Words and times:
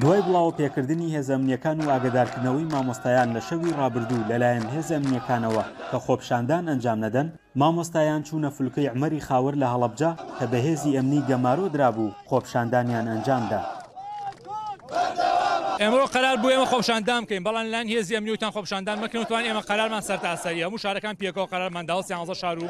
دوای 0.00 0.22
بڵاوە 0.22 0.56
پێکردنی 0.58 1.12
هێزەمنیەکان 1.16 1.78
و 1.84 1.88
ئاگدارکردنەوەی 1.92 2.66
مامۆستایان 2.74 3.28
لە 3.36 3.40
شەوی 3.48 3.76
ڕابردوو 3.78 4.26
لەلایەن 4.30 4.66
هێزەمنیەکانەوە 4.76 5.62
کە 5.90 5.98
خۆپشاندان 6.04 6.62
ئەنجام 6.70 6.98
نەدەن 7.04 7.28
مامۆستایان 7.60 8.22
چوونە 8.28 8.48
فولکەی 8.56 8.88
ئەمەری 8.90 9.20
خاور 9.26 9.54
لە 9.62 9.66
هەڵەبجا 9.72 10.10
کە 10.38 10.44
بەهێزی 10.52 10.96
ئەمنی 10.96 11.20
گەمارۆ 11.28 11.66
درابوو 11.74 12.14
خۆپشاندانیان 12.30 13.06
ئەنجامدا. 13.12 13.60
ئەمڕۆ 15.82 16.06
قرار 16.16 16.36
بوو 16.42 16.52
ئێمە 16.54 16.66
خۆشاندام 16.72 17.22
بکەین 17.24 17.44
بەڵان 17.48 17.64
لەلایەن 17.66 17.88
هێزی 17.94 18.14
ئەمنیوتان 18.16 18.50
خۆپشاندان 18.56 18.96
مەکن 19.02 19.24
توان 19.28 19.44
ئێمە 19.48 19.62
قرارمان 19.70 20.02
سەر 20.08 20.18
تاسەری 20.26 20.62
هەموو 20.64 20.82
شارەکان 20.84 21.14
پێکەوە 21.20 21.46
قرارمانداوە 21.52 22.02
سیانزە 22.08 22.34
شار 22.42 22.56
و 22.62 22.66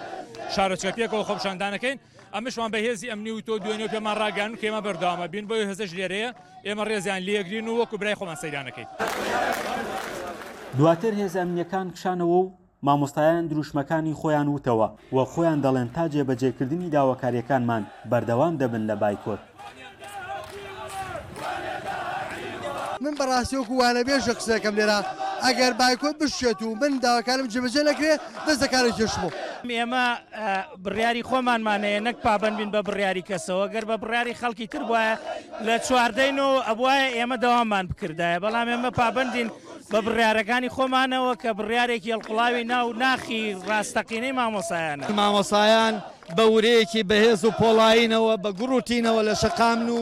شارۆچکە 0.54 0.92
پێکەوە 1.00 1.24
خۆپشاندانەکەین 1.28 1.96
ئەمەشوان 2.34 2.70
بەهێزی 2.72 3.10
ئەمنی 3.10 3.30
و 3.32 3.40
تۆ 3.46 3.54
دوێنێ 3.64 3.86
پێمان 3.92 4.14
ڕاگەان 4.22 4.50
و 4.52 4.58
کێمە 4.62 4.80
بەردامە 4.86 5.26
بین 5.32 5.44
بۆی 5.48 5.66
هەزش 5.70 5.90
لێرەیە 5.98 6.30
ئێمە 6.66 6.84
ڕێزیان 6.90 7.20
لێگرین 7.26 7.66
و 7.68 7.74
وەکو 7.80 7.96
برای 8.00 8.16
خۆمان 8.20 8.38
سەیرانەکەی 8.42 8.86
دواتر 10.78 11.12
هێز 11.20 11.34
ئەمنیەکان 11.40 11.86
کشانەوە 11.94 12.38
و 12.40 12.52
مامۆستایان 12.86 13.44
دروشمەکانی 13.50 14.14
خۆیان 14.20 14.48
وتەوە 14.54 14.88
وە 15.14 15.24
خۆیان 15.32 15.58
دەڵێن 15.64 15.88
تا 15.94 16.04
جێبەجێکردنی 16.12 16.90
داواکاریەکانمان 16.94 17.82
بەردەوام 18.10 18.54
دەبن 18.60 18.82
لە 18.90 18.94
بایکۆت 19.02 19.42
من 23.04 23.14
بەڕاستیۆک 23.18 23.68
و 23.70 23.76
وانە 23.80 24.02
بێژە 24.08 24.34
قسەکەم 24.38 24.74
لێرە 24.78 24.98
ئەگەر 25.46 25.72
بایکۆت 25.80 26.16
بشێت 26.22 26.62
و 26.62 26.74
من 26.80 26.92
داواکارم 27.02 27.46
جبجە 27.52 27.82
نەکرێ 27.90 28.12
دەستەکارە 28.46 28.90
جشمەوە. 28.98 29.32
ئێمە 29.78 30.04
بڕیاری 30.84 31.22
خۆمانمانەیە 31.28 32.00
نەک 32.06 32.16
پابند 32.26 32.56
بین 32.58 32.70
بە 32.74 32.80
بڕیاری 32.88 33.22
کەسەوە 33.30 33.64
گەر 33.74 33.84
بە 33.90 33.96
بڕیاری 34.02 34.34
خەڵکی 34.40 34.66
تر 34.72 34.82
وایە 34.90 35.14
لە 35.66 35.74
چواردەین 35.86 36.38
و 36.46 36.48
ئەوایە 36.68 37.06
ئێمە 37.16 37.36
داوامان 37.44 37.84
بکردایە 37.90 38.38
بەڵام 38.44 38.68
ئێمە 38.72 38.90
پابندین 39.00 39.48
بە 39.92 39.98
بڕیارەکانی 40.06 40.70
خۆمانەوە 40.76 41.32
کە 41.42 41.50
بڕیارێکی 41.58 42.12
هەڵقڵاوی 42.14 42.64
ناو 42.72 42.92
ناخی 43.02 43.42
ڕاستەقینەی 43.68 44.32
مامۆسایانە 44.38 45.04
مامۆسایان. 45.20 45.94
بە 46.36 46.44
ورەیەکی 46.54 47.02
بەهێز 47.10 47.42
و 47.44 47.50
پۆڵاینەوە 47.60 48.34
بە 48.42 48.50
گوڕوتینەوە 48.58 49.22
لە 49.28 49.34
شەقامن 49.42 49.88
و 49.96 50.00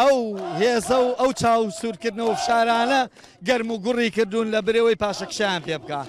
ئەو 0.00 0.16
هێزە 0.60 0.98
و 1.06 1.10
ئەو 1.20 1.30
چاو 1.40 1.62
سوورکردنەوە 1.78 2.36
شارانە 2.46 3.02
گەرم 3.48 3.68
و 3.74 3.80
گوڕی 3.84 4.10
کردوون 4.16 4.48
لە 4.54 4.60
برێەوەی 4.66 5.00
پاشەکشیان 5.02 5.60
پێ 5.66 5.76
بکە. 5.82 6.00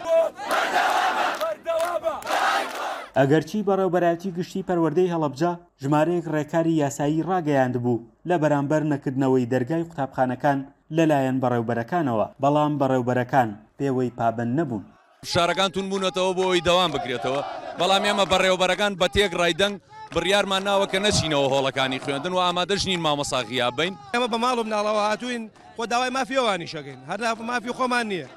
ئەگەرچی 3.20 3.66
بەڕێوبەرایەتی 3.68 4.36
گشتی 4.38 4.66
پەروەدەی 4.70 5.12
هەڵەبجا 5.14 5.52
ژمارەیەک 5.84 6.26
ڕێکاری 6.34 6.80
یاسایی 6.84 7.26
ڕاگەیاند 7.30 7.76
بوو 7.84 8.04
لە 8.30 8.36
بەرامبەر 8.42 8.84
نەکردنەوەی 8.94 9.50
دەرگای 9.54 9.88
قوتابخانەکان 9.90 10.58
لەلایەن 10.98 11.38
بەڕێوبەرەکانەوە 11.44 12.26
بەڵام 12.44 12.74
بەڕێوبەرەکان 12.82 13.50
پێوەی 13.78 14.16
پابند 14.20 14.54
نەبوون. 14.60 14.84
شارەکان 15.32 15.70
تون 15.74 15.86
بوونەتەوە 15.92 16.32
بۆ 16.38 16.44
ئەوی 16.48 16.66
دەوام 16.68 16.92
بکرێتەوە 16.96 17.42
بەڵام 17.80 18.04
ئێمە 18.08 18.26
بەڕێوبەرەکان 18.32 18.94
بە 19.00 19.08
تێک 19.16 19.32
ڕایدەنگ 19.40 19.76
بڕیارمان 20.14 20.64
ناوە 20.70 20.86
کە 20.92 21.00
نەچینەوە 21.06 21.48
هۆڵەکانی 21.54 22.02
خوێندن 22.04 22.34
و 22.34 22.44
ئامادەژنین 22.46 23.02
مامەساغیا 23.06 23.68
بین 23.80 23.94
ئێمە 24.14 24.28
بە 24.34 24.38
ماڵم 24.44 24.68
ناڵەوە 24.74 25.02
هاتوین 25.10 25.44
خۆ 25.76 25.84
داوای 25.92 26.12
مافیەوانی 26.18 26.68
شەکەین 26.74 27.00
هەرناپ 27.10 27.40
مافی 27.50 27.72
خۆمان 27.78 28.06
نییە 28.12 28.28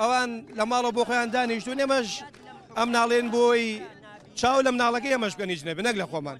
ئەوان 0.00 0.30
لە 0.58 0.64
ماڵە 0.70 0.90
بۆ 0.96 1.02
خۆیان 1.08 1.28
دانیشتون 1.34 1.78
ئێمەش 1.82 2.08
ئەم 2.76 2.88
ناڵێن 2.96 3.26
بۆی 3.34 3.64
چاو 4.38 4.60
لە 4.66 4.70
مناڵەکە 4.74 5.08
ئێمەش 5.12 5.34
بگەنیژنێ 5.36 5.72
بنەک 5.78 5.96
لە 6.02 6.06
خۆمان 6.10 6.38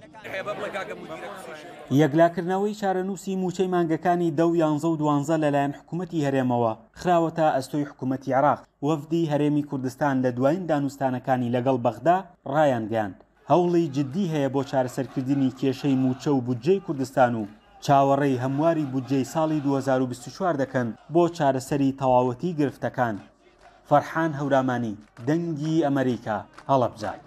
یەکلاکردنەوەی 2.02 2.78
چارەنووسی 2.80 3.38
موچەی 3.42 3.72
مانگەکانی 3.74 4.34
دە 4.38 4.44
و 4.48 4.58
یانزە 4.62 4.88
و 4.92 4.98
دوانزە 5.00 5.36
لەلایەن 5.44 5.76
حکوومەتی 5.78 6.24
هەرێمەوە 6.26 6.72
خراوەتە 7.00 7.46
ئەستۆی 7.56 7.88
حکوومەتی 7.90 8.34
عراق 8.38 8.60
وەفدی 8.86 9.28
هەرێمی 9.32 9.66
کوردستان 9.70 10.14
لە 10.24 10.30
دوایین 10.36 10.64
دانوستانەکانی 10.70 11.52
لەگەڵ 11.56 11.76
بەغدا 11.84 12.16
ڕایان 12.54 12.84
گیان 12.92 13.12
هەوڵی 13.50 13.84
جددی 13.96 14.26
هەیە 14.34 14.48
بۆ 14.54 14.60
چارەسەرکردنی 14.70 15.54
کێشەی 15.60 15.96
موچە 16.04 16.30
و 16.34 16.40
بودجەی 16.46 16.84
کوردستان 16.86 17.32
و 17.40 17.44
چاوەڕێی 17.84 18.40
هەمواری 18.44 18.90
بودجەی 18.92 19.28
ساڵی 19.34 19.60
2024 19.64 20.54
دەکەن 20.62 20.86
بۆ 21.14 21.22
چارەسەری 21.36 21.96
تەواوەتی 22.00 22.56
گرفتەکان 22.60 23.16
فەرحان 23.90 24.32
هەورامانی 24.40 24.94
دەنگی 25.28 25.82
ئەمریکا 25.86 26.38
هەڵەبجای. 26.70 27.20